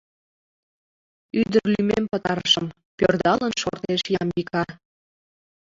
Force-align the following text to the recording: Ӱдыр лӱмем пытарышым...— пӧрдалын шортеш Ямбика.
Ӱдыр 1.39 1.63
лӱмем 1.73 2.05
пытарышым...— 2.11 2.65
пӧрдалын 2.97 3.53
шортеш 3.61 4.01
Ямбика. 4.21 4.63